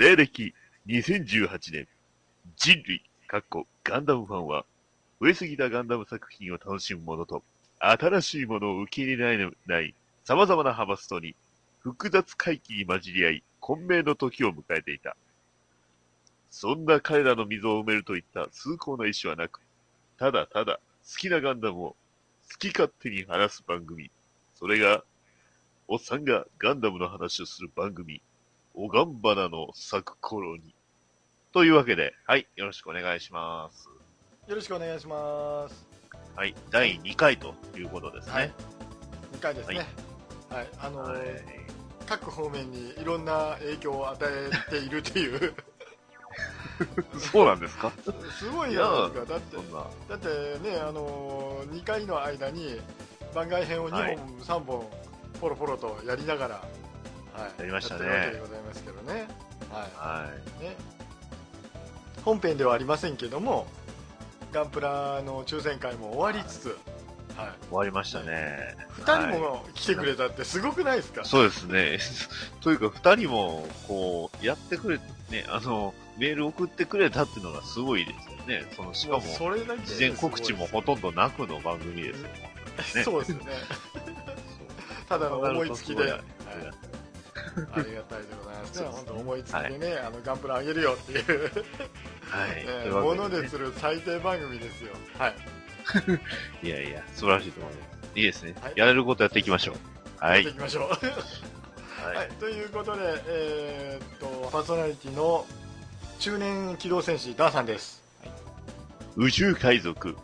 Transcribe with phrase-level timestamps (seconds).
[0.00, 0.54] 西暦
[0.86, 1.88] 2018年、
[2.56, 4.64] 人類、かっこガンダムファンは、
[5.18, 7.42] 上すぎたガンダム作品を楽しむ者と、
[7.80, 11.34] 新しいものを受け入れられない様々な派閥とに、
[11.80, 15.16] 複雑回帰に混じり合い、混迷の時を迎えていた。
[16.48, 19.60] そんな彼らの溝を埋めるといった崇高な意志はなく、
[20.16, 20.78] ただただ
[21.10, 21.96] 好きなガンダムを
[22.48, 24.12] 好き勝手に話す番組。
[24.54, 25.02] それが、
[25.88, 28.22] おっさんがガンダムの話をする番組、
[28.80, 30.72] おがんばなの咲く頃に。
[31.52, 33.88] というわけで、はい、よろしくお願いします。
[34.46, 35.84] よろしくお願いします。
[36.36, 38.32] はい、第2回ということですね。
[38.32, 38.52] はい
[39.32, 39.84] 2回ですね。
[40.48, 40.68] はい。
[40.78, 41.42] あのーはい
[42.06, 45.52] 各方面にいろんな影響を与えているという、
[47.18, 47.92] そうなんですか？
[48.38, 49.32] すごいじゃないですか。
[49.34, 49.56] だって。
[50.08, 52.80] だってね、あのー、2回の間に
[53.34, 54.90] 番外編を2本、はい3本、
[55.40, 56.64] ポロポロとやりながら、
[57.38, 57.60] はい。
[57.60, 59.28] やりましたねわけでございますけどね。
[59.70, 59.78] は。
[59.96, 60.26] は
[60.60, 60.76] いね。
[62.24, 63.66] 本編ではありませんけども、
[64.52, 66.78] ガンプラの抽選会も終わりつつ、
[67.36, 67.48] はい。
[67.48, 68.76] い、終わりましたね。
[68.98, 71.98] 2人はいも来てくれたってすごくないですか、そうですね。
[72.60, 74.98] というか、二人も、こう、やってくれ、
[75.30, 78.66] ね、あの、メール送ってくれたっていうのがすごいですよね。
[78.74, 82.28] その、しかも、うそれだけ事前告知もほとんどなくの番組ですよ。
[82.28, 82.38] ね
[83.04, 83.40] そうですね。
[85.08, 86.20] ただの思いつきで、
[87.72, 88.88] ありがたいでございますね。
[88.88, 92.64] 本当思いつきでね、あのガンプラあげるよっていう、はい。
[92.66, 94.92] えーものでする最低番組ですよ。
[95.18, 95.34] はい。
[96.66, 97.88] いやいや、素晴らしいと思います。
[98.14, 98.54] いいですね。
[98.60, 99.76] はいやれることやっていきましょう。
[100.24, 100.44] はい。
[100.44, 100.82] やっていきましょう。
[100.82, 102.28] ははい。
[102.40, 105.46] ということで、えーっと、パーソナリティの
[106.18, 108.02] 中年機動戦士ダーさんです。
[109.16, 110.16] 宇宙海賊。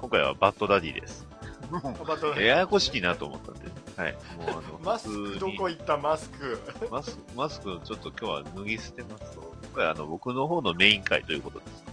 [0.00, 1.26] 今回はバッドダディです。
[2.38, 3.87] ややこしいなと思ったんで。
[3.98, 4.12] はい。
[4.12, 6.60] もうあの、 マスクどこ行ったマスク。
[6.90, 11.84] マスク、マスクちょっと今日は脱ぎ捨てますと、今回あの、僕の方のメイン会ということです。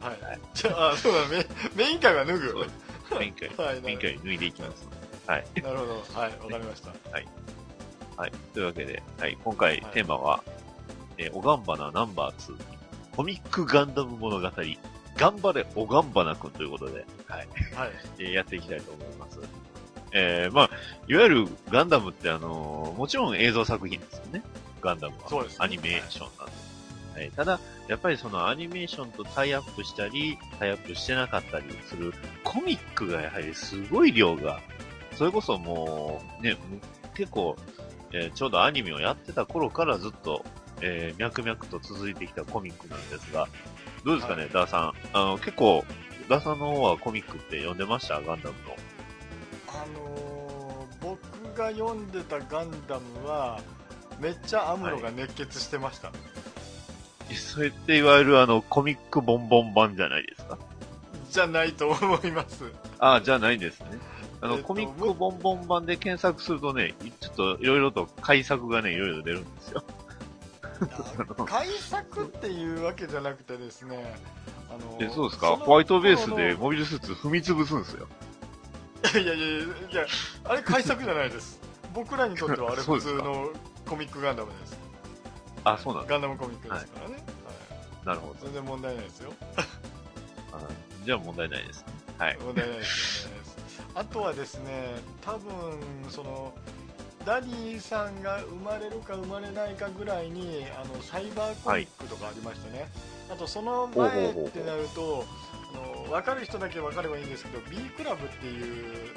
[0.00, 0.20] はい。
[0.22, 2.48] はいじゃあ、そうだ、メメイン会は脱ぐ。
[2.48, 2.74] そうです
[3.18, 4.88] メイン会、はいメイン会脱いでいきます。
[5.26, 5.46] はい。
[5.56, 5.92] なるほど。
[6.14, 6.90] はい、わかりました。
[7.10, 8.32] はい。
[8.54, 9.36] というわけで、はい。
[9.44, 10.42] 今回はいテーマは、
[11.18, 12.56] えーおがんばなナンバー2、
[13.16, 14.50] コミックガンダム物語、
[15.16, 17.48] 頑張れおがんばなくんということで、はい。
[17.74, 17.90] はい。
[18.20, 19.40] えーやっていきたいと思います。
[20.12, 20.70] えー、まあ、
[21.06, 24.42] いわゆるガンダムってあのーもちろん映像作品ですよね。
[24.80, 25.28] ガンダムは。
[25.28, 26.52] そうですねアニメーションなんで。
[27.20, 27.30] はい。
[27.32, 32.12] ただ、やっぱりそのアニメーションとタイアップしたり、タイアップしてなかったりする
[32.44, 34.60] コミックがやはりすごい量が、
[35.16, 36.56] それこそもう、ね、
[37.14, 37.56] 結構、
[38.12, 40.44] えーちょうどアニメをやってた頃からずっと、
[40.80, 43.48] えー脈々と続いてきたコミックなんですが、
[44.04, 44.92] どうですかね、はいダーさん。
[45.12, 45.84] あの、結構、
[46.28, 48.20] ダーさんの方はコミックって読んでました？
[48.20, 48.76] ガンダムの。
[49.68, 50.58] あのー
[51.00, 51.18] 僕
[51.56, 53.60] が読んでたガンダムは
[54.18, 56.10] めっちゃアムロが熱血してました、
[57.34, 60.58] それっていわゆるあの、コミックボンボン版じゃないですか？
[61.30, 62.64] じゃないと思います
[62.98, 63.86] ああ、じゃないんですね。
[64.40, 69.84] あの、えっとコミックボンボン版で検索するとね、ちょっといろいろと改作がね、いろいろ出るんですよ。
[71.46, 74.14] 改作っていうわけじゃなくてですね
[74.70, 75.50] あのそうですか？
[75.50, 78.06] のホワイトベースでモビルスーツ踏み潰すんですよ。
[79.14, 79.60] いやいやいやい
[79.94, 80.06] や
[80.44, 81.60] あれ改作じゃないです。
[81.94, 83.50] 僕らにとってはあれ普通の
[83.88, 84.78] コミックガンダムです。
[85.64, 86.10] あ、そうなんだ。
[86.10, 87.22] ガンダムコミックですからね、はい。
[88.06, 88.36] なるほど。
[88.42, 89.32] 全然問題ないですよ。
[90.52, 90.60] あ
[91.04, 91.86] じゃあ問題ないですね。
[92.18, 92.38] はい。
[92.38, 93.26] 問題ないです。
[93.26, 93.38] ね
[93.94, 96.52] あとはですね多分その
[97.24, 102.88] ダディさんが生まれるか生まれないかぐらいにあのサイバーコミックとかありましたね、
[103.30, 105.24] あとその前ってなると
[106.08, 109.12] 分かる人だけ分かればいいんですけど B クラブっていう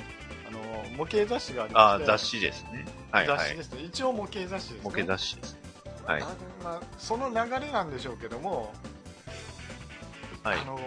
[0.47, 0.59] あの
[0.97, 2.85] 模型雑誌がありましてあ雑誌ですね。
[3.12, 3.63] はいはい雑誌で。
[3.63, 5.57] すね一応模型雑誌ですね模型雑誌です。
[6.06, 6.28] はいま
[6.63, 7.35] あ、その流
[7.66, 8.74] れなんでしょうけども、
[10.44, 10.66] はいあ。
[10.66, 10.79] の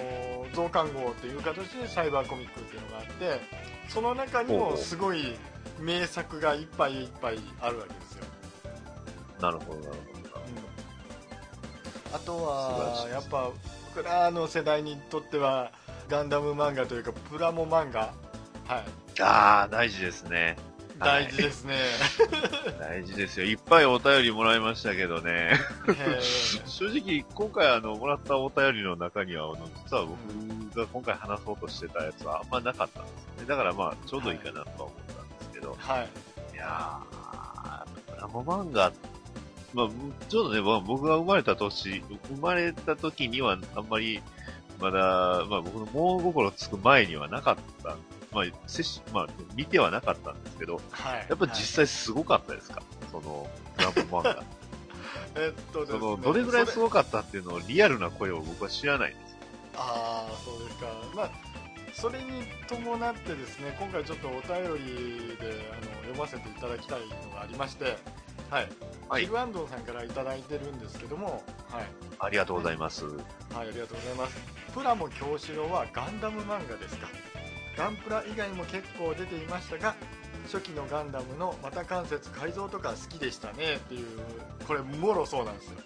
[0.55, 3.41] 増刊号っていう形でサイバーコミックっていうのがあって
[3.89, 5.37] その中にもすごい
[5.81, 8.25] 名作がいっぱいいっぱいあるわけですよ、
[9.41, 10.15] なるほど、なるほど。
[12.15, 13.51] あとはいやっぱ
[13.95, 15.73] 僕らの世代にとっては
[16.15, 18.15] ガンダム漫画というかプラモ漫画
[18.69, 20.57] はいああ、大事ですね。
[21.01, 21.75] はい大事ですね、
[22.79, 23.47] 大事ですよ。
[23.47, 25.59] いっぱいお便りもらいましたけどね。
[25.89, 33.49] えー正直、今回あの、もらったお便りの中には、あの、実は僕が今回話そうとしてたやつはあんまなかったんですよね。
[33.49, 35.77] だからまあ、ちょうどいいかなとは思ったんですけど。
[35.77, 36.09] はい
[36.55, 38.93] い、やー、ラモ漫画、
[39.73, 39.89] まあ、
[40.29, 44.23] ちょうどね、まあ僕が生まれた年、生まれた時にはあんまり、
[44.85, 47.97] まだ、まあ僕の物心つく前にはなかった。
[48.33, 52.83] まあ、接し、まあ、見てはなかったんですけど、はいやっぱ実際すごかったですか、
[53.13, 54.43] その、ラモ漫画。
[55.41, 59.37] えっとねその、どれぐらいそすごかったっていうのを、リアルな声を僕は知らないんです。
[59.77, 61.31] ああそうですかまあ
[61.93, 67.97] それに伴ってですね今回ちょっとお便りであの読ませていただきたいのがありまして
[68.51, 68.69] はい、
[69.09, 71.87] はいキルアンドンさんからいただいてるんですけどもはい
[72.19, 73.05] ありがとうございます。
[73.05, 73.17] はい、
[73.57, 74.37] ありがとうございます。
[74.73, 77.09] プラモ京志郎はガンダム漫画ですか。
[77.77, 79.95] ガンプラ以外も結構出ていましたが、
[80.45, 84.07] 初期のガンダムの股関節改造とか好きでしたねっていう、
[84.67, 85.79] これもろそうなんですよ。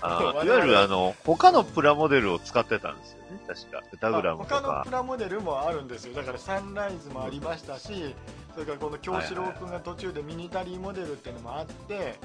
[0.00, 3.82] あ いわゆるあの、他のプラモデルを使ってたんですよね、確か。
[3.92, 4.90] 歌グラムとか他のプ。
[4.90, 6.14] ラモデルもあるんですよ。
[6.14, 8.14] だからサンライズもありましたし、
[8.54, 12.18] それからこの京志郎君が途中でミニタリーモデルっていうのもあって、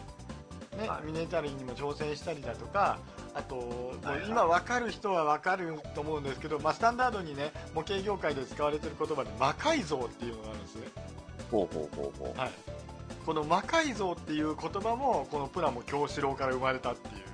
[0.77, 2.97] ねはいミニタリーにも挑戦したりだとか、
[3.33, 10.87] あと、もう今分かる人は分かると思うんですけど、まあ、スタンダードにね模型業界で使われてる言葉で魔改造っていうのがあるんですね、
[11.51, 12.39] ほうほうほうほう。
[12.39, 12.51] はい、
[13.25, 17.30] この魔改造っていう言葉もこのプラモ京志郎から生まれたっていう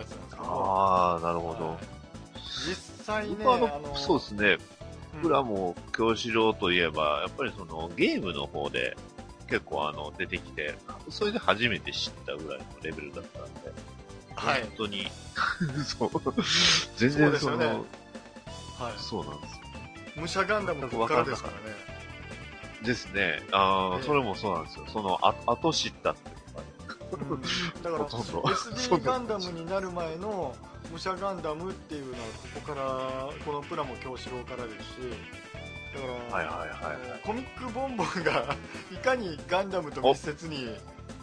[0.00, 1.68] やつなんですけどああ、なるほど。
[1.70, 1.78] はい。
[2.66, 4.58] 実際ね僕はあの、そうですね、
[5.14, 5.20] うん。
[5.22, 8.96] プラモ京志郎といえば、やっぱりそのゲームの方で
[9.48, 10.74] 結構あの出てきて、
[11.08, 13.72] それで初めて知ったぐらいのレベルだったんで、
[14.34, 14.62] はい。
[14.62, 15.06] 本当に、
[15.84, 16.10] そう、
[16.96, 18.92] 全然その、そうねはい。
[18.96, 19.60] そうなんですよ。
[20.16, 21.76] 武者ガンダムここからですからね。
[22.82, 23.42] ですね。
[23.52, 24.06] ああ、ええ。
[24.06, 24.86] それもそうなんですよ。
[24.88, 26.14] その、あ後知ったっ
[27.82, 30.54] だから SD ガンダムになる前の
[30.92, 34.96] 武者ガンダムっていうのはここからこのプラモ京志郎からですし
[35.94, 38.54] だから、はいはいはいコミックボンボンが
[38.92, 40.76] いかにガンダムと密接に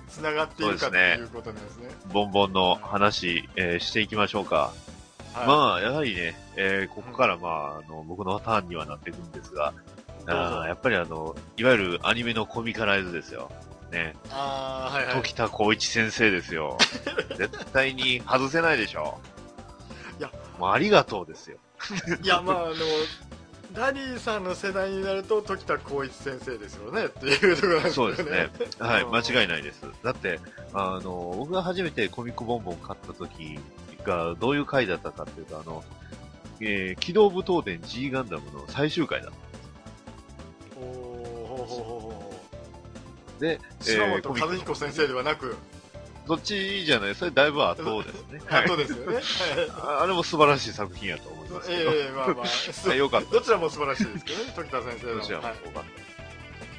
[0.09, 1.89] つながっているかそうですねいうことなんですね。
[2.13, 4.71] ボンボンの話、えーしていきましょうか。
[5.33, 5.47] はい。
[5.47, 9.73] まあ、やはりね、えーここからまあ、あの、僕のターンにはなっていくんですが、
[10.25, 13.51] あーやっぱりあの、いわゆるアニメのコミカライズですよ。
[13.91, 14.15] ね。
[14.31, 16.77] あーはいはい時田光一先生ですよ。
[17.37, 19.19] 絶対に外せないでしょ。
[20.19, 21.57] いや、もうありがとうですよ。
[22.21, 22.75] いやまああの
[23.73, 28.49] ダディさんの世代になると時田光一先生ですよねっていうところなんですよねそうですね。
[28.79, 29.81] はい、うん間違いないです。
[30.03, 30.39] だって、
[30.73, 33.59] あの、僕が初めてコミックボンボン買った時
[34.03, 35.83] が、どういう回だったかっていうと、あの、
[36.59, 39.37] えー機動武闘伝 G ガンダムの最終回だった。
[40.79, 42.16] おーほうほうほうほう
[43.39, 45.55] で、島本和彦先生ではなく、
[46.27, 48.41] どっちじゃない、それだいぶ後ですね。
[48.45, 49.15] は い後ですよね。
[49.15, 49.23] はい
[49.71, 51.91] ああれも素晴らしい作品やと思いますけど。
[51.91, 53.31] ええまあまあ、あ よかった。
[53.31, 55.15] どちらも素晴らしいですけどね、 時田先生の。
[55.15, 55.83] どちらもはいよかっ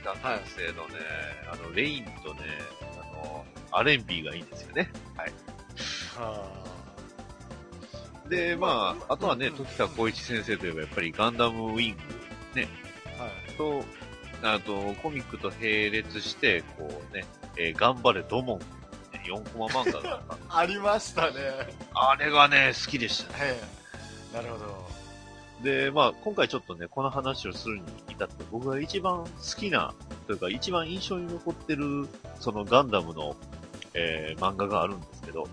[0.05, 0.13] た。
[0.13, 0.99] 北先生のね、
[1.51, 2.41] あの、レインとね、
[3.01, 4.91] あの、アレンビーがいいんですよね。
[6.17, 6.69] は
[8.29, 12.03] で、まあ、あとはね、うん時田光一先生といえばやっぱりガンダムウィング
[13.19, 13.83] あはいと、
[14.43, 17.25] あと、コミックと並列して、こうね、
[17.57, 18.59] えー頑張れドモン、
[19.13, 20.21] ね、4コマ漫画が
[20.51, 21.35] ありましたね。
[21.95, 23.39] あれがね、好きでしたね。
[23.43, 23.61] え
[24.33, 24.89] えなるほど。
[25.63, 29.93] で、まあ、今回ちょっとね、この話をするに至って、僕が一番好きな、
[30.27, 32.07] というか一番印象に残ってる、
[32.39, 33.35] そのガンダムの、
[33.95, 35.49] えー漫画があるんですけど、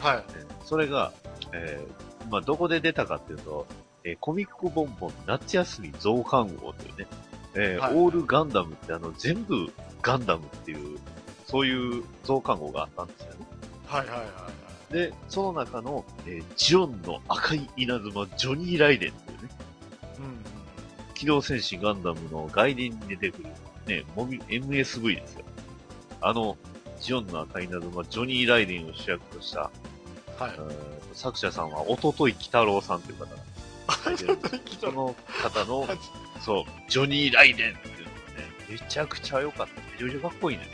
[0.00, 0.24] はい。
[0.34, 1.12] えーそれが、
[1.52, 3.66] えーまあ、どこで出たかっていうと、
[4.02, 7.06] えーコミックボンボン夏休み増刊号というね、
[7.56, 9.72] えーはいオールガンダムってあの、全部
[10.02, 10.98] ガンダムっていう、
[11.46, 13.46] そういう増刊号があったんですよね。
[13.86, 14.50] はいはいはいは
[14.90, 14.92] い。
[14.92, 19.48] で、その中の、えージオンの赤い稲妻、ジョニー・ライデンっていうね、
[20.18, 21.14] うんうん。
[21.14, 23.48] 機動戦士ガンダムの外伝に出てくる、
[23.86, 25.44] ね、モビ MSV ですよ。
[26.20, 26.56] あの、
[27.00, 29.70] ジオンの赤い稲妻、ジョニー・ライデンを主役とした、はい
[30.40, 30.58] え。
[30.58, 33.30] ー作者さんは、おととい北郎さんという方が
[34.80, 35.86] その方の、
[36.40, 38.12] そう、ジョニー・ライデンっていうのがね、
[38.68, 40.04] めちゃくちゃ良かった。
[40.04, 40.68] めちゃくちゃかっこいいね。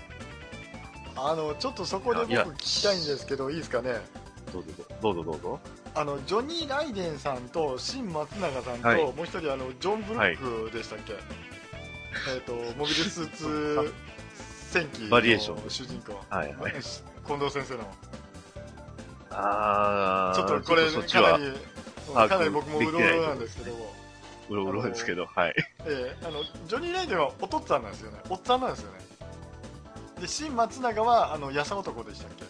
[1.16, 4.00] あの、ちょっとそこで僕いや聞きたいんですけど、いいですかね？
[4.52, 5.60] どうぞどうぞどうぞ。
[5.94, 11.14] あの、ジョニー・ライデンさんと、新松永さんと、はいもう一人、あの、ジョン・ブロックでしたっけ、
[12.34, 13.92] えっ、と、 モビルスーツ
[14.70, 16.18] 戦記のバリエーション主人公。
[16.30, 16.72] はいはい。
[16.72, 17.80] 近藤先生の。
[19.30, 21.52] あー、ちょっとこれ、そっちはかなり、
[22.06, 23.94] 把握かなり僕もうろうろなんですけども、
[24.52, 25.54] うろうろですけど、はい。
[25.86, 28.18] ええあの、ジョニー・ライデンはお父っつぁんなんですよね。
[28.28, 28.98] おっさんなんですよね。
[30.20, 32.44] で、新松永は、あの、やさ男でしたっけ？
[32.44, 32.46] い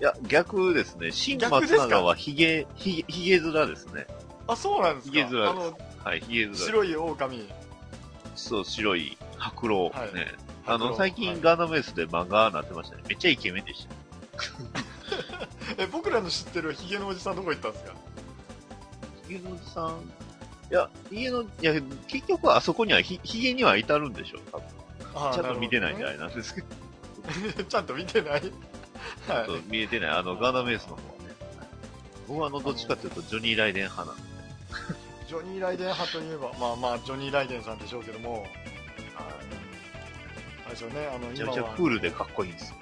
[0.00, 1.10] や、逆ですね。
[1.12, 4.06] 新松永はヒゲ、ヒゲ、ヒゲ面ですね。
[4.46, 5.12] あ、そうなんですか？
[5.12, 6.54] ヒゲ面ですあの、はい、ヒゲ面。
[6.54, 7.48] 白い狼。
[8.34, 9.84] そう、白い白老。
[9.90, 10.34] はいね。
[10.66, 13.02] あの、最近はいガンダムエースで漫画なってましたね。
[13.08, 13.94] めっちゃイケメンでした。
[15.82, 17.92] え、僕らの知ってるヒゲのおじさんどこ行ったんですか？
[19.28, 20.00] ヒゲのおじさん、
[20.70, 21.72] いや、ヒゲの、いや、
[22.08, 24.40] 結局はあそこにはひ、ヒゲには至るんでしょう。
[24.52, 24.66] 多分
[25.14, 27.64] あちゃんと見てないんじゃなないなんですけど。
[27.64, 28.40] ちゃんと見てない？
[28.42, 28.50] ちょ
[29.42, 30.10] っと見えてない。
[30.10, 31.34] あの、ガンダムエースの方はね。
[32.28, 34.22] 僕はあの、どっちかっていうと、ジョニー・ライデン派なんで。
[35.26, 38.46] ジョニー・ライデン派といえばまあまあジョニー・ライデンさんでしょうけども
[39.18, 42.76] あれですよねあのめちゃめちゃクールでかっこいいんですよ。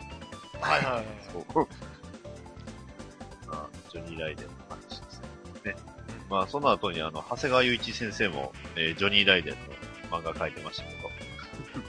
[0.60, 1.44] はいはいはいそう。
[3.46, 5.22] まあ、ジョニー・ライデンの話です
[5.64, 5.74] ね。
[6.34, 9.54] まあ、その後にあの、長谷川雄一先生も、えージョニー・ライデン
[10.10, 11.04] の漫画書いてましたけど、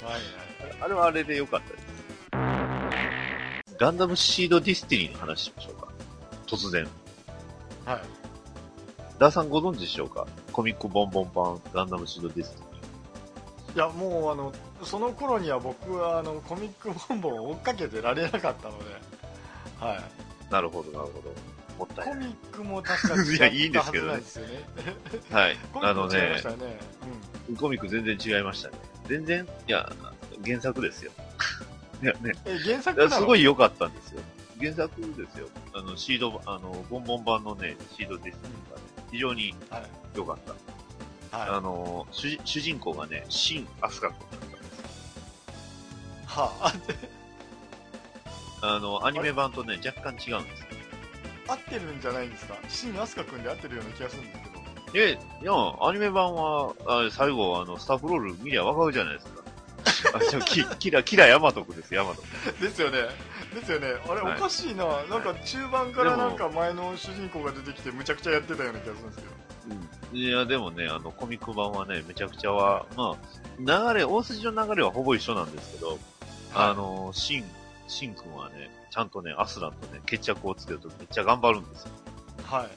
[0.06, 0.22] はいはい
[0.82, 3.76] あれはあれで良かったです。
[3.80, 5.88] ガンダムシードディスティニーの話しましょうか。
[6.46, 6.88] 突然。
[7.86, 8.02] はい
[9.18, 10.28] ダーさんご存知でしょうか？
[10.52, 13.76] コミックボンボン版ガンダムシードディスティニー。
[13.76, 18.86] いやもうあのその頃には僕はあのコミックボンボンを追っかけてられなかったので、
[19.80, 21.34] はい、なるほど、なるほど。
[21.78, 22.16] もったいない。
[22.16, 24.22] コミックも確かに いやいいんですけどね
[25.32, 25.58] はい。
[25.82, 26.42] あのね
[27.58, 28.78] コミック全然違いましたね。
[29.08, 29.92] 全然、いや、
[30.44, 31.12] 原作ですよ。
[32.02, 34.22] いやね、うん、え原作すごい良かったんですよ。
[34.60, 35.48] 原作ですよ。
[35.74, 39.84] あの、シード、あの、ボンボン版のね、シードディスティニーがね、非常にはい
[40.16, 40.52] 良かった。
[41.38, 44.88] はいあの、主主人公がね、シン・アスカ君だったんですよ。
[46.28, 46.74] はあ
[48.62, 50.68] あの、アニメ版とね、若干違うんですよ。
[51.48, 52.56] 合ってるんじゃないんですか？
[52.68, 54.56] 新飛鳥君で合ってるような気がするんですけど。
[54.98, 55.12] え、
[55.42, 59.44] いや、アニメ版は、あ最後、あの、スタッフロール見りゃわかるじゃないですか。
[60.18, 62.22] あ、ちょ、キキラ、キラヤマト君です、ヤマト
[62.54, 62.70] 君。
[62.70, 63.00] ですよね。
[63.54, 63.88] ですよね。
[64.08, 64.38] あれ、はい。
[64.38, 64.86] おかしいな。
[65.10, 70.18] なんか中盤からなんか前の主人公が出てきてむちゃくちゃやってたような気がするんですけど。
[70.18, 73.18] いや、でもね、あの、コミック版はね、めちゃくちゃは、ま
[73.70, 76.00] あ、流れ、大筋の流れはほぼ一緒なんですけど、
[76.54, 77.46] あの、シン、
[77.88, 81.92] シン君はね、ちゃんとね、アスランとね、決着をつけるとめっちゃ頑張るんですよ。
[82.46, 82.68] はい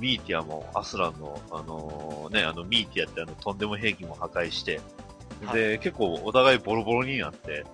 [0.00, 4.80] ミーティアもアスランの、あのね、あの、ミーティアってあの、とんでも兵器も破壊して、
[5.52, 7.64] で、結構お互いボロボロになって、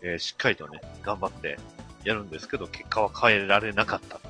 [0.00, 1.58] えーしっかりとね、頑張って
[2.04, 4.16] やるんですけど、結果は変えられなかったっ。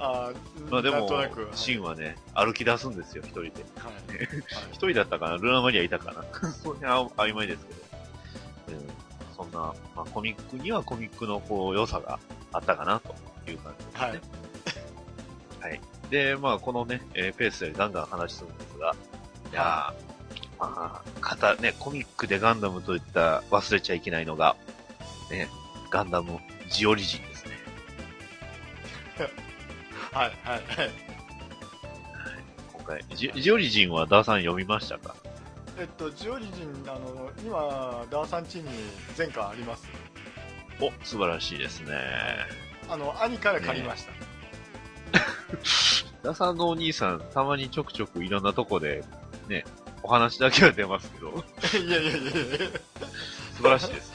[0.00, 0.36] あー
[0.72, 1.08] まあでも
[1.54, 3.50] シンはね、歩き出すんですよ、一人で。
[3.76, 4.26] はい はい
[4.72, 7.85] 一人だったかなルナマリアいたかなその辺は曖昧ですけど。
[9.38, 12.18] うん、そんな、まあコミックにはコミックのこう、良さが
[12.52, 13.14] あったかなと
[13.50, 14.00] いう感じですね。
[14.00, 14.20] はい
[15.60, 15.80] はい。
[16.10, 18.94] で、まあこのね、えーペースでガンガン話するんですが、
[19.52, 24.56] いやー、まあ、型、ね、コミックでガンダムといった忘れちゃいけないのが、
[25.30, 25.48] ね、
[25.90, 26.38] ガンダム
[26.70, 27.58] ジオリジンですね。
[30.12, 30.90] はいはいはい
[32.72, 35.15] 今回、ジジオリジンはダーさん読みましたか？
[35.78, 38.64] えっとジオリジンあの今ダーサンチに
[39.14, 39.88] 全巻あります。
[40.80, 41.92] お、素晴らしいですね。
[42.88, 44.12] あの兄から借りました、
[46.22, 49.04] ダーさんのお兄さん、たまにちょくちょくいろんなとこで、
[49.48, 49.64] ね、
[50.02, 51.44] お話だけは出ますけど、
[51.84, 52.32] いやいやいやいや。
[53.56, 54.12] 素晴らしいです。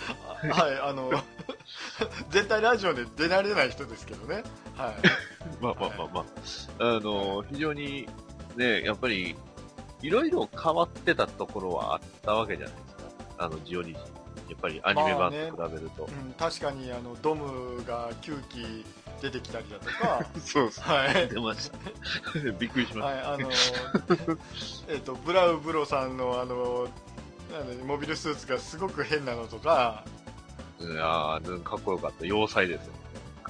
[0.49, 1.11] はいあの
[2.31, 4.43] 絶対ラジオで出られない人ですけどね。
[4.75, 4.95] はい。
[5.61, 6.25] まあまあまあま
[6.79, 6.95] あ。
[6.97, 8.07] あの、非常に、
[8.55, 9.35] ね、やっぱり、
[10.01, 13.45] いろいろ変わってたところはあったわけじゃないですか。
[13.45, 14.21] あの、ジオリジン。
[14.51, 16.03] やっぱりアニメ版と比べると。
[16.03, 18.85] うん、確かにあのドムが9機
[19.21, 21.77] 出てきたりだとか そうそはい出ました。
[22.59, 23.49] びっくりしましはい、あの
[24.89, 26.87] えっとブラウブロさんのあの
[27.85, 30.03] モビルスーツがすごく変なのとか
[30.79, 30.85] た。
[30.85, 32.25] いやーかっこよかった。
[32.25, 32.99] 要塞ですよね。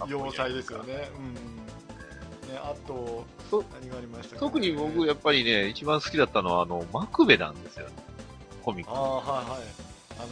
[0.07, 0.83] 要塞ですよ。
[0.83, 1.60] ねうん
[2.51, 7.93] ねあとそ何がありましたか、ね、特に僕、やっぱりね、一番好きだったのは、あの、マクベなんですよね。
[8.61, 8.91] コミック。
[8.91, 9.59] ああはいはい
[10.19, 10.27] あの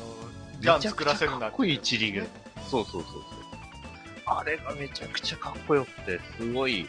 [0.61, 2.27] ガン作らせるなかっこいい一理元。
[2.69, 3.21] そうそうそうそう。
[4.25, 6.87] あれがめちゃくちゃかっこよくて、すごい、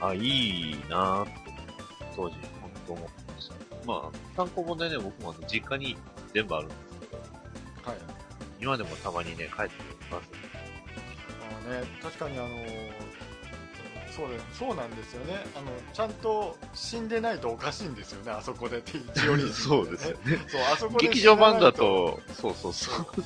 [0.00, 1.32] あ、いいなーって、
[2.16, 3.54] 当時、本当思ってました。
[3.86, 5.96] まあ、単行本でね、僕も実家に
[6.34, 7.22] 全部あるんですけど、
[7.90, 7.98] はい
[8.62, 9.70] 今でもたまにね、帰って
[10.04, 10.30] きます。
[11.64, 12.48] あのね確かにあの
[14.10, 20.38] そうだよそうなんですよねあのちゃんと死んでないとおかしいんですよねあそこでってジオリジンでねそうですよね。
[20.48, 22.94] そうあそこで劇場版だと、そうそうそう。
[22.94, 23.24] そう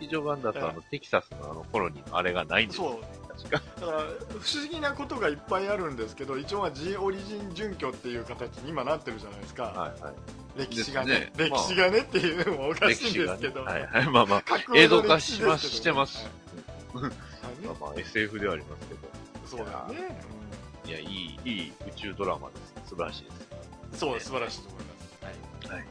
[0.00, 3.00] 劇場版だと、あの、テキサスのあのコロニーのあれがないんですそうよ。
[3.28, 3.62] 確か。
[3.80, 10.14] だから不思議なことがいっぱいあるんですけど一応は G オリジン準拠っていう形に今なってるじゃないですか、はいはい。
[10.56, 13.12] 歴史がねね歴史がねっていうのもおかしいん。
[13.14, 14.10] ですけど、はいはい。
[14.10, 14.42] まあまあ、
[14.74, 16.26] 映像化しましてます。
[17.60, 19.00] まあまあ、SF ではありますけど。
[19.46, 20.20] そうだよね、
[20.86, 22.90] いや、いい、いい宇宙ドラマです。
[22.90, 23.48] 素晴らしいです。
[23.54, 23.60] うん
[23.92, 25.84] そう素晴らしいと思います、はい。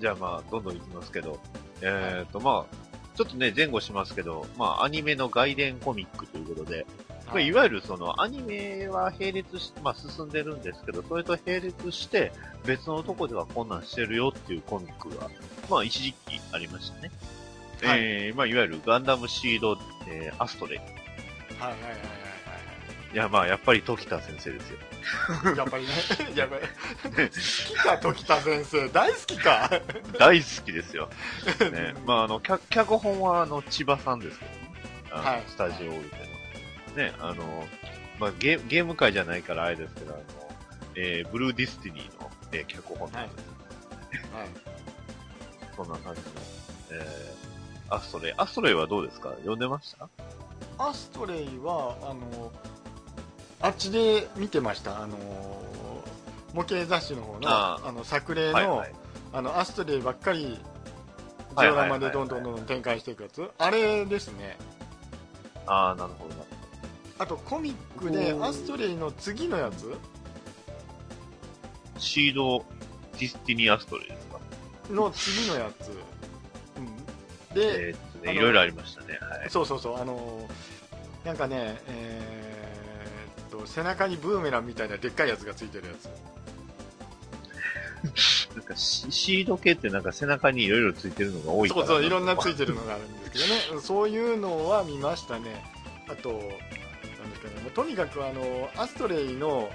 [0.00, 1.38] じゃあまあ、どんどんいきますけど、
[1.80, 2.76] えっ、とまあ、
[3.16, 6.86] ちょっとね、前後しますけど、まあ、アニメの外伝コミックということで、
[7.26, 12.32] まあ、いわゆるその、アニメは並列し、まあ、進んでるんですけど、それと並列して、
[12.66, 15.30] 別のとこではこんなんしてるよっていうコミックが、
[15.70, 17.10] まあ、一時期ありましたね。
[17.86, 20.78] えー、まあ、いわゆるガンダムシード、えー、アストレイ。
[20.78, 22.24] はいはいはいはい
[23.14, 24.78] いや、まあ、やっぱり時田先生ですよ。
[25.44, 25.56] はい。
[25.56, 25.90] やっぱりね、
[26.34, 26.60] やばい。
[26.60, 26.66] 好
[27.30, 28.88] きか、時田先生。
[28.90, 29.70] 大好きか。
[30.18, 31.08] 大好きですよ。
[31.70, 31.94] ね。
[32.04, 34.64] まあ、あの、脚脚本は、あの、千葉さんですけどね。
[35.28, 36.16] はいスタジオオルフェ
[36.96, 37.04] の。
[37.04, 37.68] ね、あの、
[38.18, 40.24] まあゲ、ゲーム界じゃないからあれですけど、あの、
[40.96, 43.44] えー、ブルーディスティニーの、えー脚本なんです。
[44.34, 44.48] はい。
[45.76, 46.26] そんな感じの、
[46.90, 47.53] えー、
[47.90, 48.34] アストレイ。
[48.36, 49.30] アストレイはどうですか？
[49.30, 50.08] 読んでました？
[50.78, 52.52] アストレイは、あの、
[53.60, 55.02] あっちで見てました。
[55.02, 55.16] あの、
[56.52, 58.92] 模型雑誌の方の、ああの、作例の、はいはい。
[59.32, 60.58] あの、アストレイばっかり、
[61.50, 63.48] ジはいオラマでどんどんどんどん展開していくやつ。
[63.58, 64.56] あれですね。
[65.66, 66.42] ああ、なるほどな
[67.18, 69.96] あと、コミックでアストレイの次のやつど。
[71.98, 72.64] SEED
[73.12, 74.40] DESTINY アストレイですか？
[74.90, 75.92] の次のやつ。
[77.54, 79.18] うん、で、えーね、いろいろありましたね。
[79.20, 79.50] はい。
[79.50, 80.74] そうそうそう、あのー
[81.24, 86.10] なんかね、えーっと、背中にブーメランみたいなでっかいやつがついてるやつ。
[88.54, 91.86] なんかシシード系ってなんか背中にいろいろついてるのが多いから。
[91.86, 93.38] そうそう、いろんなついてるのがあるんですけ
[93.72, 95.64] どね、そういうのは見ましたね。
[96.08, 96.48] あと、なんで
[97.36, 99.70] すかね、もうとにかくあの、アストレイの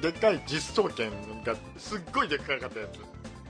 [0.00, 1.10] でっかい実装剣
[1.42, 2.86] がすっごいでっかかったや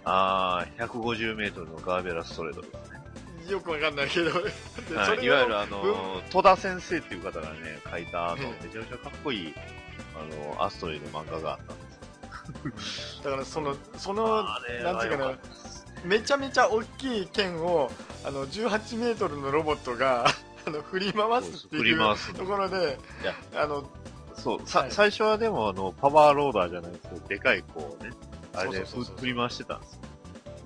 [0.05, 2.94] ああ、150メートルのガーベラストレートですね。
[3.47, 3.51] つ。
[3.51, 9.55] よくわかんないけど、ではい、いわゆるをあの、戸田先生っていう方がね、書いた、あの、えめちゃめちゃかっこいい、
[10.17, 13.25] あの、アストレイの漫画があったんですよ。
[13.25, 15.33] だからその、その、なんていうかな
[16.05, 17.91] めちゃめちゃ大きい剣を
[18.25, 20.27] あの18メートルのロボットが
[20.67, 21.99] あの振り回すって振いう
[22.37, 22.99] ところで
[23.55, 23.91] あの
[24.35, 24.91] そう、さ、はい。
[24.91, 28.11] 最初はでもあの、パワーローダーじゃないですけど、でかいこうね、
[28.53, 30.01] あれで振り回してたんですよ。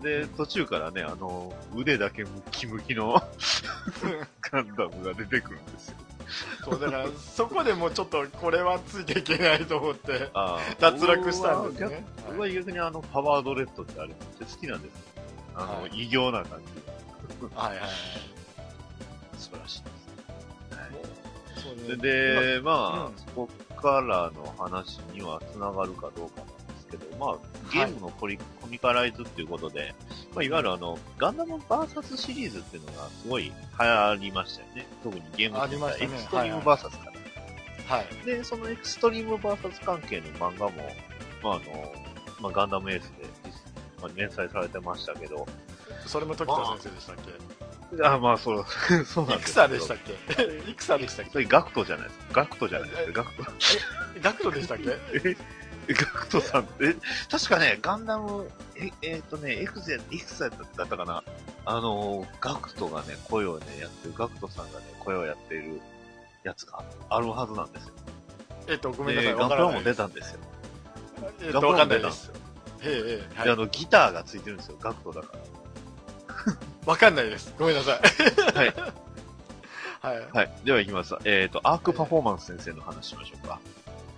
[0.02, 3.22] で、途中からね、あの、腕だけムキムキの
[4.50, 5.96] ガンダムが出てくるんですよ。
[6.64, 10.30] そうだからそこでもうちょっとこれはついていけないと思って
[10.78, 12.04] 脱落したんですね。
[12.26, 15.00] 僕は逆にあの、パワードレッドってあれめっちゃ好きなんですよ。
[15.54, 15.90] あの、はい。
[15.94, 17.48] 異形な感じ。
[17.54, 17.90] がはいはいはい。
[19.38, 19.98] 素晴らしいです。
[20.92, 22.02] もうそうね。
[22.02, 23.16] で、まあ、うん。
[23.16, 26.42] そこからの話には繋がるかどうか
[26.90, 27.38] けど、まあ、
[27.72, 29.94] ゲームのコリ、コミカライズっていうことで、
[30.34, 34.86] まあ、いわゆるあの、ガンダム VS シリーズっていうのがすごい流行りましたよね。
[35.02, 37.12] 特にゲームありましたねエクストリームはい VS か
[37.88, 37.96] ら。
[37.96, 40.72] はいで、そのエクストリーム VS 関係の漫画も、
[41.42, 41.92] まあ、あの、
[42.40, 43.52] まあ、ガンダムエースで実、
[44.02, 45.46] まあ、連載されてましたけど、
[46.06, 47.16] それも時田先生でしたっ
[48.04, 48.64] あ、まあ、そう、
[49.06, 50.70] そうなんですけイクサでしたっけ？
[50.70, 52.24] イクサでしたっそれガクトじゃないですか。
[52.32, 53.22] ガクトじゃないですか。
[53.22, 53.44] ガクト。
[53.44, 54.90] けガクトでしたっけ？
[54.90, 55.36] え、え
[55.94, 56.96] ガクトさんって、
[57.30, 61.22] 確かね、ガンダム、え、えーっ、とね、エクゼ、エクゼだったかな？
[61.64, 65.80] あの、ガクトがね、声をね、やってる、ガクトさんがね、声をやっている
[66.44, 67.94] やつがあるはずなんですよ。
[68.68, 70.40] えっとごめんなさいで、ガわンプラも出たんですよ。
[71.40, 72.30] えっとわかんないです
[72.82, 75.34] ええはいあの、ギターがついてるんですよ、ガクトだか
[76.86, 78.00] わかんないですごめんなさい
[78.54, 78.60] ら。
[78.60, 78.74] はい。
[80.00, 80.50] はいはい。
[80.64, 81.16] では行きます。
[81.24, 83.58] えーっ、と、アークパフォーマンス先生の話しましょうか。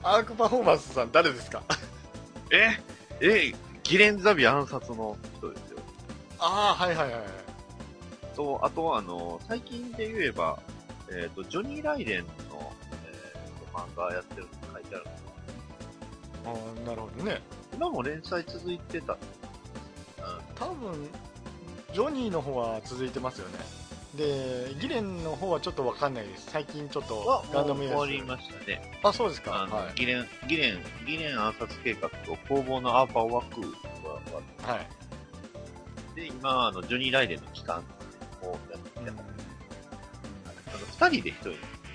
[0.03, 1.63] アークパフォーマンスさん誰ですか？
[2.51, 2.79] え
[3.21, 5.79] え、ギレンザビ暗殺の人ですよ。
[6.39, 7.23] ああはいはいはい
[8.35, 10.59] と、あとは、あの、最近で言えば、
[11.11, 12.73] えっ、と、ジョニー・ライデンの、
[13.05, 15.05] えーと、漫画やってるの書いてある
[16.47, 17.43] あーなるほどね。
[17.75, 19.17] 今も連載続いてた。
[20.55, 21.09] 多分
[21.93, 23.59] ジョニーの方は続いてますよね
[24.17, 26.51] でギレンの方はちょっとわかんないです。
[26.51, 28.99] 最近ちょっとは、ガンダムエもう終わりましたね。
[29.05, 29.53] あそうですか。
[29.53, 29.95] はい。
[29.95, 34.87] ギレン、ギレン、ギレン暗殺計画と攻防のアーパーワークが終わっはい。
[36.17, 37.85] て、今、あの、ジョニー・ライデンの期間
[38.43, 39.09] をやってて、うん。
[39.09, 39.19] あの、
[41.09, 41.51] 二人で一人、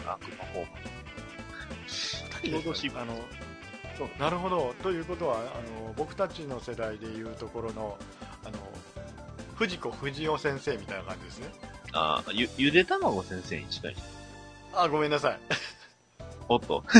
[0.09, 0.95] アークパフォーマン
[1.85, 3.13] 二人共同シープあの
[3.97, 4.73] そうなるほど。
[4.83, 5.41] ということはあ
[5.85, 7.97] の僕たちの世代でいうところの
[8.43, 8.57] あの
[9.55, 11.47] 藤子不二雄先生みたいな感じですね
[11.97, 13.95] あーゆ、ゆで卵先生に近い。
[14.73, 15.39] あごめんなさい
[16.49, 16.83] おっと。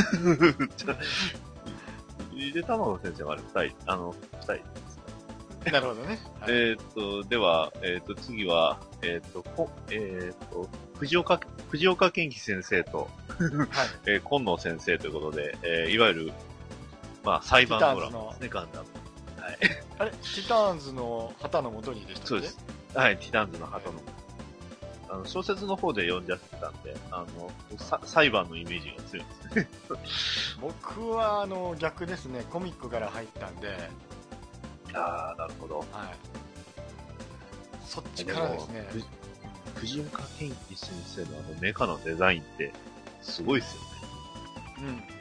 [2.32, 5.72] ゆで卵先生はあれ二人、あの、二人です。
[5.72, 13.08] なるほどね、はいえーっと、では、えーっと、次は、えーっと、こ、えーっと、藤岡、藤岡健樹先生と、はい
[14.06, 16.32] えー、今野先生ということで、えーいわゆる、
[17.24, 18.86] まあ、裁判ドラマですね、ガンダム。
[19.98, 20.10] あれ？
[20.10, 22.28] ティターンズの旗のもとにでしたっけ？
[22.28, 22.58] そうです。
[22.94, 24.00] はい、ティタンズの鳩の。
[25.08, 29.68] あの、小説の方で読んじゃってたんで、あの、さ裁判のイメージが強いですね。
[30.60, 33.78] 僕はあの逆ですねコミックから入ったんで、はい、
[34.94, 35.84] ああ、なるほど。
[37.84, 38.88] そっちからですね
[39.74, 42.72] 藤岡健一先生のあのメカのデザインって、
[43.22, 43.88] すごいですよね。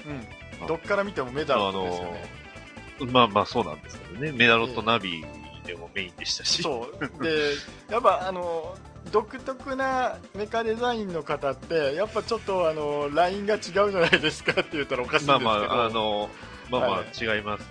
[0.06, 0.28] うんうん
[0.68, 4.32] どっから見てもメダルですよねまあまあそうなんですけどね。
[4.32, 5.26] メダロットナビ
[5.66, 6.64] でもメインでしたし。
[6.64, 7.56] そうで
[7.90, 8.74] やっぱあの
[9.12, 15.50] 独特なメカデザインの方ってやっぱちょっとあのラインが違うじゃないですかって言ったらおかしいんですけど。
[15.50, 16.30] まあまあ、あの、
[16.70, 17.06] まあまあはい。
[17.38, 17.62] 違います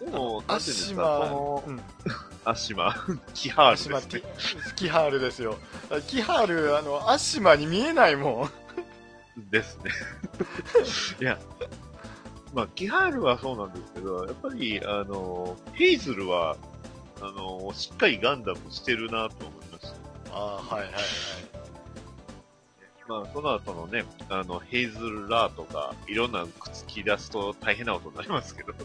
[0.00, 0.10] ね。
[0.10, 1.80] でも、アていうんですか、シマこの、うん。
[2.44, 2.94] アシマ、
[3.34, 4.22] キハールですね。
[4.76, 5.58] キハールですよ。
[6.06, 9.50] キハールあのアシマに見えないもん。
[9.50, 9.90] ですね。
[11.20, 11.38] いや、
[12.54, 16.56] まあ、キハールはそうなんですけど、やっぱり、あの、ヘイズルは、
[17.20, 20.36] あの、しっかりガンダムしてるなと思いました。
[20.36, 20.94] あはいはいはい
[23.08, 28.74] まあ、その後のね、あの、ヘイズルラーとか、いろんなくっつき出すと大変なことになりますけど。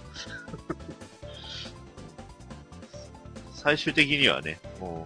[3.53, 5.05] 最終的にはね、も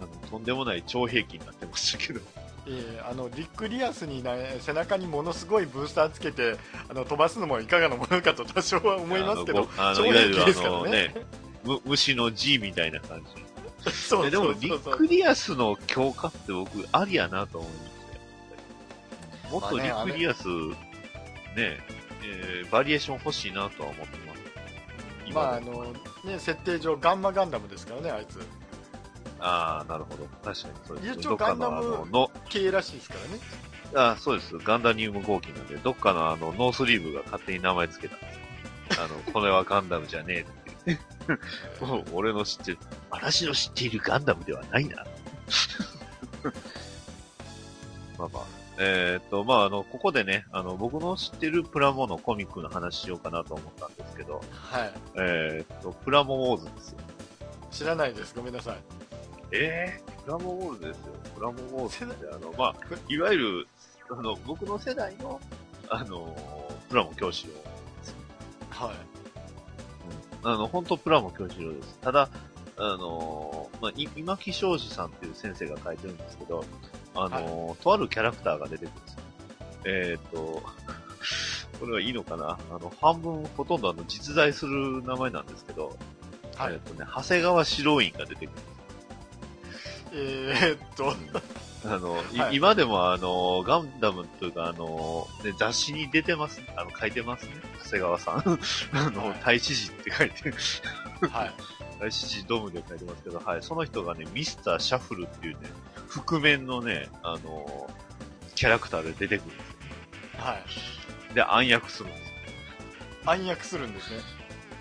[0.00, 2.20] う、あのとんでもない超兵器になってましたけど。
[2.66, 6.56] えーあのリック・ディアスに、ね、背中にものすごいブースターつけて
[6.88, 11.26] あの飛ばすのもいかがなものかと多少は思いますけどあの、あ超のいわゆる兵器ですからねあのね、む
[11.84, 13.24] 虫の G みたいな感
[13.84, 13.90] じ。
[13.90, 17.90] そうえでも、リックディアスの強化って僕、ありやなと思いまし
[19.42, 19.60] たよ。
[19.60, 21.78] もっとリックディアス、ね、
[22.22, 25.34] えーバリエーション欲しいなとは思ってます。
[25.34, 25.92] まああの
[26.24, 28.40] ね、設定上ガンマガンダムですからねあいつ
[29.40, 30.24] ああ、なるほど。
[30.42, 31.18] 確かにそうです。
[31.18, 33.40] 一応どっかのガンダム系らしいですからね
[33.94, 34.56] あーそうです。
[34.58, 39.04] ガンダニウム合金なんで、どっかのあの、ノースリーブが勝手に名前つけたんですよ。
[39.04, 40.46] あの、これはガンダムじゃねえ。
[41.80, 42.78] も う俺の知ってる、
[43.10, 45.04] 私の知っているガンダムではないな。
[48.18, 48.64] まあまあ。
[48.76, 56.98] えーっと、まああの、ここでね、あの、僕の知ってるプラモのコミックの話しようかなと思ったんですけど、はいえーっと、プラモウォーズですよ。
[57.70, 58.76] 知らないですごめんなさい
[59.50, 61.12] ええプラモウォーズですよ。
[61.34, 63.68] プラモウォーズって、あの、まあこ、いわゆる、
[64.10, 65.40] あの、僕の世代の、
[65.88, 66.36] あの、
[66.88, 67.50] プラモ教師を、
[68.70, 69.13] はい
[70.44, 71.98] あの、本当プラモ教師郎です。
[72.00, 72.28] ただ、
[72.76, 76.64] あの、まあ、い今木昌司さんっていう先生が書いてるんですけど、
[77.14, 79.20] あの、とあるキャラクターが出てくるんですよ。
[79.86, 80.62] えっ、と、
[81.80, 82.58] これはいいのかな？
[82.70, 85.96] あの、半分ほとんどあの、実在する名前なんですけど、
[86.56, 88.50] はいえっ、とね、長谷川四郎院が出てくる。
[90.16, 91.12] えー、っと
[91.86, 97.52] あの、いはい今でもあの、ガンダムというかあの、ね、雑誌に出てます、あの、書いてますね。
[97.84, 98.36] 長谷川さん。
[98.96, 101.52] あの、はい大使寺って書いて、はい
[102.00, 105.68] 大使寺ドムで書いてますけど、はい、その人がね、ミスターシャッフルっていうね、
[106.08, 107.90] 覆面のね、あの、
[108.54, 109.74] キャラクターで出てくるんです
[110.38, 110.56] はい
[111.28, 111.34] よ。
[111.34, 112.26] で、暗躍するんですよ。
[113.26, 114.20] 暗躍するんですね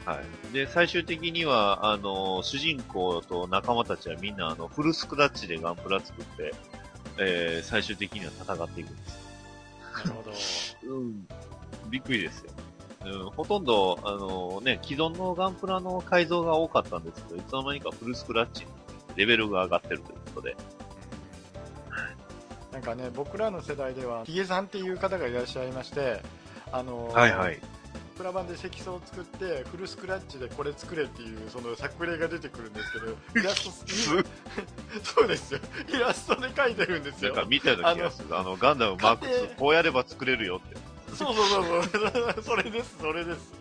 [0.06, 0.20] は
[0.52, 0.54] い。
[0.54, 6.54] で、最終的には、あの、主人公と仲間たちはみんな、あの、フルスクラッチでガンプラ作って、
[7.18, 9.24] えー、最終的には戦っていくんです。
[9.96, 11.28] なるほどうん、
[11.90, 12.52] びっくりですよ。
[13.06, 18.72] うん、ほとんど、あのね、既存のガンプラの改造が多かったんですけど、いつの間にかフルスクラッチに
[19.16, 20.56] レベルが上がってるということで。
[22.74, 26.22] なんかね僕らの世代ではヒゲさんっていう方がいらっしゃいまして
[26.72, 27.60] あのはいはい。
[28.16, 33.08] プラ版で積層を作ってフルスクラッチでこれ作れっていうその作例が出てくるんですけど
[33.40, 34.08] イラストす
[35.04, 35.60] そうですよ。
[35.90, 37.34] イラストで描いてるんですよ。
[37.34, 38.38] なんか見たような気がする。
[38.38, 39.44] あの、ガンダムマーク家庭。
[39.46, 40.78] 2、こうやれば作れるよって。
[41.16, 42.44] そうそうそうそう。
[42.44, 43.54] それですそれです。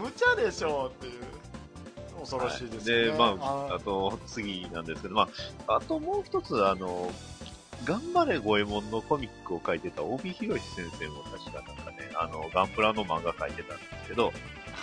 [0.00, 1.24] 無茶でしょうっていう。
[2.20, 5.28] 恐ろしいですね、で、まあ、ああと、次なんですけど、ま
[5.66, 7.12] あ、あともう一つ、あの、
[7.84, 14.34] 頑張れ五右衛門のコミックを書いてた帯広先生も確かなんかね、あの、ガンプラの漫画書いてたんですけど、はい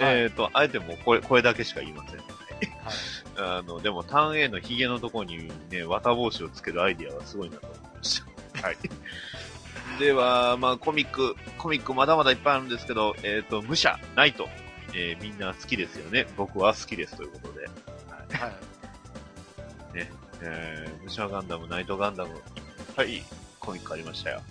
[0.02, 2.18] えっ、と、あえてもうこれ、これだけしか言いません。
[2.18, 2.28] はい
[3.38, 8.22] あの、でも、ターン A のヒゲのところにね、綿帽子をつけるアイディアはすごいなと思いまし
[8.62, 8.62] た。
[8.68, 8.78] はい。
[10.00, 14.48] では、まあ、コミック、コミックまだまだいっぱいあるんですけど、えっ、と、武者、ナイト、
[14.94, 16.28] えーみんな好きですよね。
[16.36, 17.66] 僕は好きですということで。
[18.38, 18.72] はい
[20.44, 22.38] えー、武者ガンダム、ナイトガンダム、いっ
[22.96, 23.24] ぱい
[23.60, 24.42] コミックありましたよ。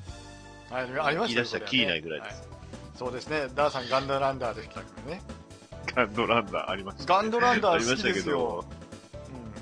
[0.71, 2.50] はい、ありました言い出したらキリないぐらいです。
[3.05, 3.49] はいそうですね。
[3.55, 5.23] ダーさんガンドランダーでしたからね。
[5.95, 8.23] ガンドランダーありました、ガンドランダありまー好きですよ。
[8.23, 8.65] したけど、、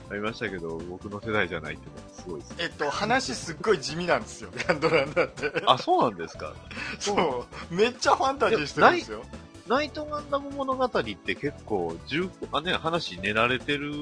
[0.09, 0.12] うん。
[0.12, 2.55] ありましたけど、僕の世代じゃないってすごいです。
[2.59, 5.62] えっと話すっごい地味なんですよガンドランダーって。
[5.66, 6.53] あ、そうなんですか？
[6.98, 7.74] そう。
[7.74, 9.22] めっちゃファンタジーしてるんですよ。
[9.68, 11.03] ナイトガンダム物語って
[11.37, 13.92] 結構、重あね、話練られてる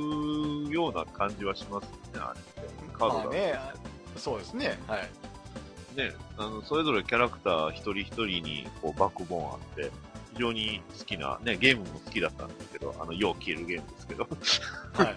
[0.70, 2.70] ような感じはしますね、あれって。
[2.98, 3.24] カードが。
[3.24, 3.60] まあね
[4.16, 5.08] そうですねはい
[5.96, 9.90] ね、あの、それぞれキャラクター一人一人に、こう、バックボーンあって、
[10.34, 15.14] 非常に好きな、ね、ゲームも好きだったんですけど、あの、よう消えるゲームですけど、はい。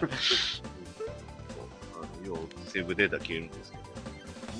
[1.92, 3.84] あの要セーブデータ消えるんですけど、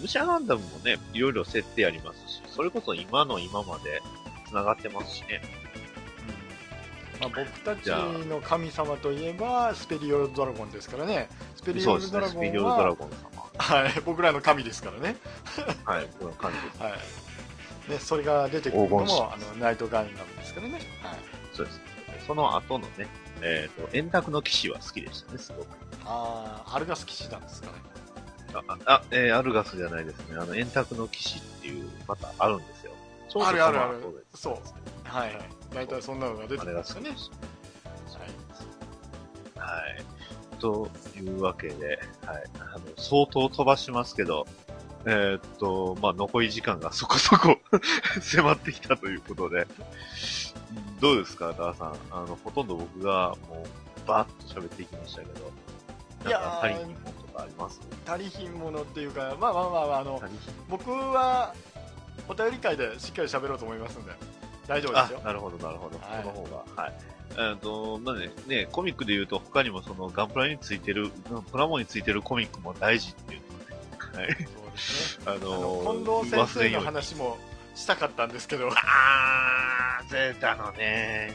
[0.01, 4.03] 武者ガンダムもね、いろいろ設定ありますし、それこそ今の今まで
[4.49, 5.41] 繋がってますしね。
[7.21, 7.89] まあ、僕たち
[8.27, 11.29] の神様といえばスペリオドラゴンですからね。
[11.55, 15.17] スペリオドラゴンは、ね、ドラゴン様はい、僕らの神ですからね
[15.85, 16.93] はい僕の神です、はい
[17.91, 20.83] ね、それが出てくるのもあのナイトガンダムですからね、はい、
[21.53, 21.81] そうです
[22.31, 23.09] その後のね、
[23.43, 25.67] えっ、ー、と、円卓の騎士は好きでしたね、すごく。
[26.05, 27.73] ああ、アルガス騎士なんですかね。
[28.69, 30.37] あ、あえー、アルガスじゃないですね。
[30.39, 32.93] あの、円卓の騎士っていう、またあるんですよ。
[33.45, 34.27] あるあるある。
[34.33, 34.55] そう。
[35.09, 35.41] はいはい。
[35.75, 37.09] 大体そんなのが出てくるんですかね。
[37.09, 37.19] はい。
[39.59, 40.05] はい。
[40.61, 42.43] というわけで、はい。
[42.59, 44.47] あの、相当飛ばしますけど、
[45.07, 47.57] えー、っと、まあ、残り時間がそこそこ
[48.21, 49.67] 迫ってきたということで、
[51.01, 51.95] どうですか、ダーさん？
[52.11, 55.51] あの、ほとんど僕がもう、バーッと喋っていきましたけど、
[56.27, 57.81] いや足りひんものとかあります？
[58.07, 60.23] 足りひんものっていうか、まあまあまあ、あの、
[60.69, 61.55] 僕は、
[62.29, 64.13] お便り会でしっかり喋ろうと思いますんで、
[64.71, 65.21] 大丈夫ですよ。
[65.25, 65.99] なるほど、なるほど。
[65.99, 66.83] はい、その方が。
[66.83, 66.93] はい。
[67.37, 71.11] えっと、まあね、ね、コミックで言うと、他にもそのガンプラについてる、
[71.51, 73.41] プラモについてるコミックも大事っていう。
[74.17, 74.29] はい。
[74.29, 75.25] そうですね。
[75.27, 77.37] あのー、近藤先生の話も
[77.75, 78.69] したかったんですけど。
[78.87, 81.35] あー、ゼータのね、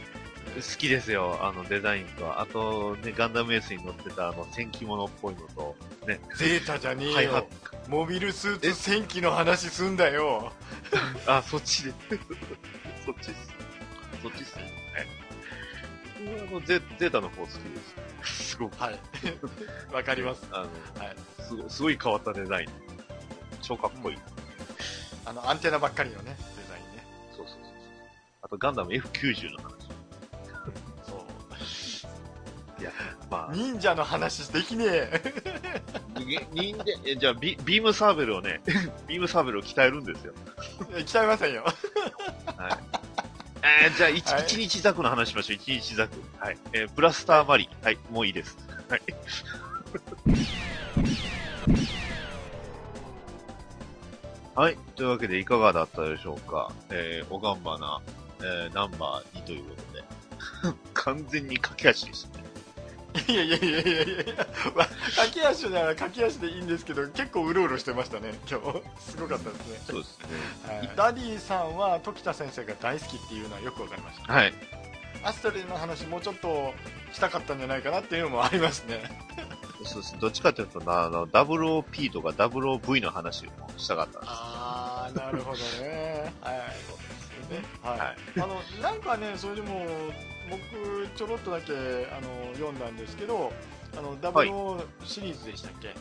[0.56, 2.40] 好きですよ、あのデザインと。
[2.40, 5.76] あと、ね、ガンダムエースに乗ってたあの戦記物っぽいのと、
[6.08, 6.22] ね。
[6.38, 7.46] ゼータじゃねえよ。
[7.90, 10.54] モビルスーツ戦記の話すんだよ。
[11.28, 11.94] あ、そっちで。
[13.06, 13.54] そっちっす。
[14.22, 14.72] そっちっすね。
[16.50, 17.60] あのゼゼータの方好きで
[18.24, 18.50] す。
[18.50, 18.78] すごく。
[18.78, 19.00] はい。
[19.94, 20.48] わかります。
[20.52, 20.66] あ
[20.98, 21.16] の、はい。
[21.42, 22.68] すごすごい変わったデザイン。
[23.62, 24.16] 超かっこいい。
[24.16, 24.36] うん
[25.26, 27.04] あの、アンテナばっかりのね、デザインね。
[27.36, 27.72] そうそうそう。
[28.44, 29.74] あと、ガンダム F90 の話。
[31.04, 31.26] そ
[32.78, 32.82] う。
[32.82, 32.92] いや、
[33.30, 33.54] まあ。
[33.54, 35.24] 忍者の話できねえ。
[36.54, 38.62] 忍者、え、じゃあビ、ビームサーベルをね、
[39.08, 40.34] ビームサーベルを鍛えるんですよ。
[40.80, 41.66] 鍛えませんよ。
[43.66, 43.86] はい。
[43.86, 46.22] えー、じゃあ一、はい、一日ザクの話しましょう、一日ザク。
[46.38, 46.58] はい。
[46.72, 47.68] えー、ブラスターマリ。
[47.82, 48.56] はい、もういいです。
[48.88, 49.02] はい。
[54.56, 54.78] はい。
[54.96, 56.72] というわけで、いかがだったでしょうか。
[56.92, 58.02] えー、おがんばな、
[58.40, 60.04] えー、ナンバー2ということで。
[60.94, 62.45] 完全に駆け足でしたね。
[63.28, 68.82] いやいやいやいやいや、まあ、駆け足なら駆け足でいいんですけど、結構うろうろしてましたね、今日。
[69.00, 69.80] すごかったですね。
[69.88, 70.78] そうですね。
[70.78, 74.34] はい、ダディさんは時田先生が大好きっていうのはよくわかりました。
[74.34, 74.54] はい。
[75.24, 76.74] アストレイの話もうちょっと
[77.12, 79.02] したかったんじゃないかなっていうのもありますね。
[79.84, 80.20] そうです。
[80.20, 84.32] どっちかというとな、あの、WOP とか WOV の話をしたかったんです。
[84.32, 86.34] ああ、なるほどね。
[86.42, 86.56] はい。
[86.88, 87.68] そうですね。
[87.84, 88.00] はい。
[88.00, 89.86] はい、あの、なんかね、それでも、
[90.50, 93.52] 僕、ちょろっとだけ、あの、読んだんですけど、
[93.98, 95.96] あの、WO シリーズでしたっけ、ね、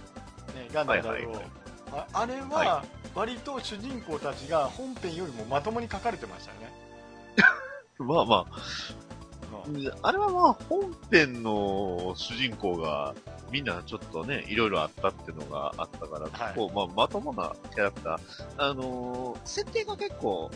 [0.73, 1.09] ガンダム WO。
[1.09, 1.65] はいはい
[2.13, 6.73] あれは、割と主人公たちが本編よりもまともに書かれてましたよね。
[7.99, 10.13] まあまあ、あ。
[10.13, 13.15] れはまあ本編の主人公が
[13.51, 18.19] みんなちょっとね、いろいろあったっていうのがあったから、結構、まあ、まともなキャラクター。
[18.59, 20.51] あのー、設定が結構、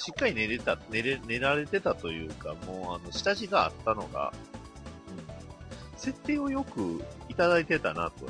[0.00, 4.32] しっかり寝れた、寝れ、寝られてたというか、もう、あの、下地があったのが、
[5.94, 8.26] うん、設定をよくいただいてたなと、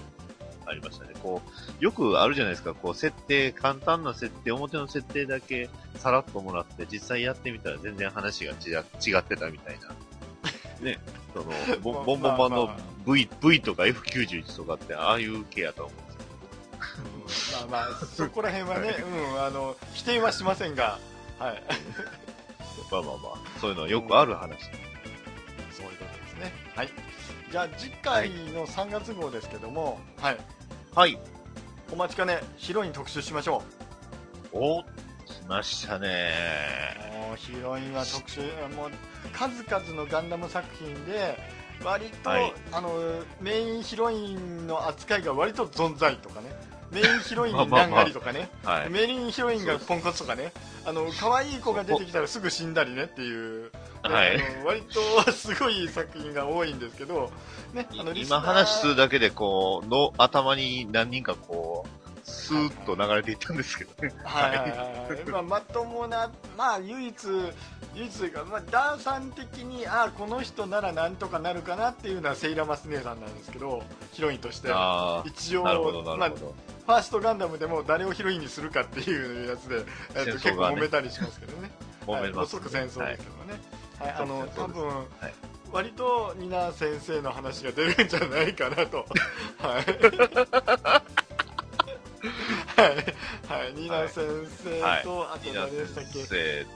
[0.67, 1.13] ありましたね。
[1.23, 1.41] こ
[1.81, 9.95] う、よくあるじゃないですか、こう、設定、簡単な設定、表の設定だけさらっともらって、実際やってみたら全然話が違ってたみたいな。
[10.83, 10.99] ね、
[11.33, 11.53] その、
[11.83, 17.69] ボンボン版の V、V とか F91 とかって、ああいう系やと思うんですけど。
[17.69, 18.97] まあまあ、そこら辺はね、
[19.33, 20.99] うん、あの、否定はしませんが、
[21.41, 21.63] はい。
[22.93, 24.59] まあまあまあ、そういうのはよくある話、うん、
[25.73, 26.53] そういうことですね。
[26.77, 26.89] はい。
[27.51, 30.37] じゃあ次回の3月号ですけども、はい。
[30.95, 31.19] はい。
[31.93, 33.63] お待ちかね、ヒロイン特集しましょ
[34.53, 34.59] う。
[34.59, 34.87] お来
[35.49, 36.33] ましたね
[37.13, 38.41] もうヒロインは特集、
[38.77, 38.91] もう
[39.33, 41.39] 数々のガンダム作品で、
[41.83, 42.91] 割と、はい、あの
[43.41, 46.49] メインヒロインの扱いが割と存在とかね
[46.93, 50.53] メインヒロインにんがりとかね、まあまあまあ、メインヒロインがポンコツとかね。
[50.85, 53.71] あの可愛い子が出てきたらすぐ死んだりねっていう、
[54.03, 54.83] はい、あの割
[55.25, 57.31] とすごい作品が多いんですけど、
[57.75, 62.01] ね、あの今話するだけでこうの頭に何人かこう
[62.31, 64.15] スーッと流れていったんですけどね。
[64.25, 65.31] はいはいはい。
[65.31, 67.15] まあ、まともな、まあ、唯一、
[67.95, 74.69] 唯一というか、まあ、ダーさん的に、ああ、この人ならなんとかなるかなっていうのはセイラマス姉さんなんですけど、ヒロインとして。
[74.69, 75.75] 一応、まあ、
[76.31, 81.71] ファーストガンダムでも誰をヒロインにするかっていうやつで、えっと、結構揉めたりしますけどね。
[82.07, 82.63] 揉めます、ね。
[82.63, 83.61] はい、戦争ですけどね。
[83.99, 85.07] はい、はい、あの、多分、はい。
[85.73, 89.07] 割とニナ先生の話が出るんじゃないかなと。
[89.59, 89.85] はい。
[92.77, 92.89] は
[93.59, 94.25] い、はい、ニナ先
[94.65, 96.67] 生と、はい、あと誰でしたっけ？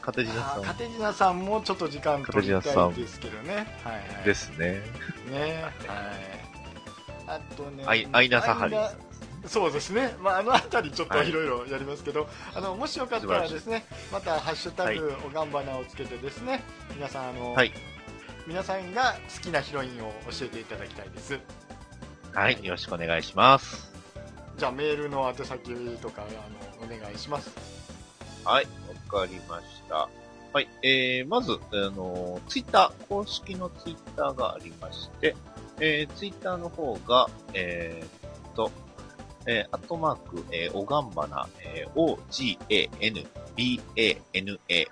[0.00, 0.62] カテジナさん。
[0.64, 3.66] カテジナさんもちょっと時間取りたいですけどね。
[3.84, 4.80] はい、はい、ですね。
[5.30, 5.64] ね。
[5.86, 6.02] は
[6.38, 6.41] い
[7.34, 8.76] あとねアイアイナサハリ。
[9.46, 11.32] そうですね、まあ、あの辺りちょっとい。
[11.32, 16.62] ろいろやりますけど、はい、あのもしよかったらですねまた「ハッシュタグおがんばな」をつけてですね、
[16.94, 17.72] 皆さんあの、はい、
[18.46, 21.40] 皆さんが好きなヒロインを教えていただきたいです。
[22.32, 22.64] はい。
[22.64, 23.92] よろしくお願いします。
[24.56, 27.50] じゃあメールの宛先とかあのお願いします。
[28.44, 28.66] はい。
[29.10, 30.08] わかりました。
[30.52, 35.34] はい、えー、まず、あの、ツイッター、公式のツイッターがありまして、
[35.80, 38.70] えー、ツイッターの方が、えー、っと、
[39.46, 43.18] えー、アットマーク、えー、おがんばな、えー、O-G-A-N-B-A-N-A、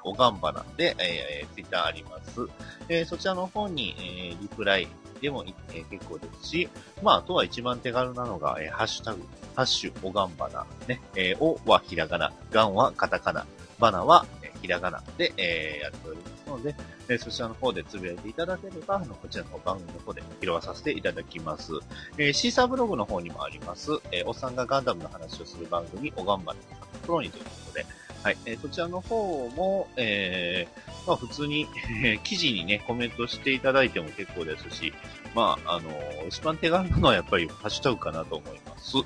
[0.05, 2.41] おがんばなで、えー、ツイッターあります。
[2.89, 4.89] えー、そちらの方に、えー、リプライ
[5.21, 6.69] でも、えー、結構ですし、
[7.03, 9.23] まあ、あとは一番手軽なのが、えー、ハッシュタグ、
[9.55, 13.47] ハッシュ、おがんばな、ね、えー、おはひらがな、がんはカタカナ、
[13.79, 14.27] バナは、
[14.61, 16.75] ひらがなで、えー、やっておりますので、
[17.09, 21.73] えー、そちらの方でつぶやいていただければ、あの、こちらの番組の方で拾わさせていただきます。
[22.19, 27.87] えー、シーサーブログの方にもあります、えー、おっさんがガンダムの話をする番組、おがんばりのプロにということで、
[28.23, 31.67] はい、えー、そちらの方も、えー、まあ普通に、
[32.05, 34.93] えー、記事にね、コメントしていただいても結構ですし、
[35.35, 38.99] まあ、あのー、一番手軽なのはやっぱりハッシュタグかなと思います。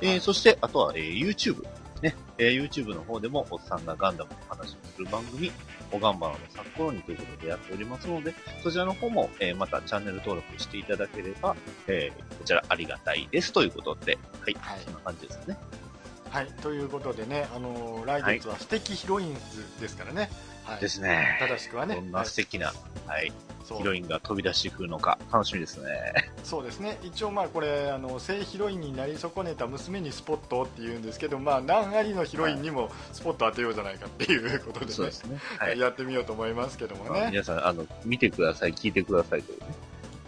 [0.00, 1.64] えー、そして、あとは、えー、YouTube。
[2.02, 5.52] ね、えー、YouTube の方でもおっさんがガンダムの話をする番組、
[5.92, 11.54] おがんばの札幌にということでやっておりますので、そちらの方も、えー、またチャンネル登録していただければ、
[11.86, 15.56] えー、こちらありがたいですということで、はい、はい、そんな感じですね。
[16.28, 20.30] はい、ということでね、あのー、来月は素敵ヒロインズですからね。
[20.64, 21.38] はい、ですね。
[21.40, 21.96] 正しくはね。
[21.96, 22.72] こんな素敵な、
[23.06, 23.32] はい、
[23.64, 26.31] ヒロインが飛び出してくるのか、楽しみですね。
[26.44, 26.98] そうですね。
[27.02, 35.38] 一応まあこれ、あの、正ヒロインになり損ねた娘にスポットって言うんですけど、まあ、何ありのヒロインにもスポット当てようじゃないかっていうことでね、そうですね。
[35.58, 37.28] はい、やってみようと思いますけどもね。
[37.30, 39.66] 皆さん、あの、見てください、聞いてくださいというね。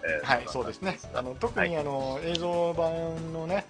[0.04, 0.98] えー、はい、そうですね。
[1.14, 3.64] あの特にあの、映像版のね、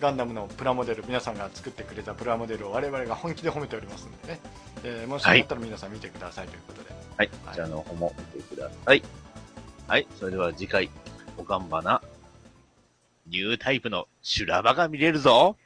[0.00, 4.40] ガンダムのプラモデル皆さんが作ってくれたプラモデルを我々が本気で褒めておりますのでね、
[4.84, 6.90] えー、もしよかったら皆さん見てくださいということで。
[7.16, 9.02] はい、こちらの方も見てください。
[9.88, 10.06] はい。
[10.18, 10.90] それでは次回
[11.38, 12.02] おがんばな。
[13.26, 15.56] ニュータイプの修羅場が見れるぞ。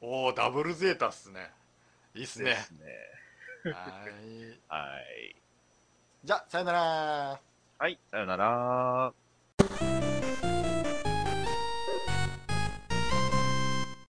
[0.00, 1.50] おおダブルゼータっすね。
[2.14, 2.56] いいっすね。
[2.56, 2.80] すね。
[3.64, 3.74] はい。
[4.68, 5.36] はい。
[6.24, 7.40] じゃさよなら。
[7.78, 9.12] はいさよなら